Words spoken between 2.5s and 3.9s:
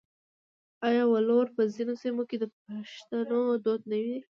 پښتنو دود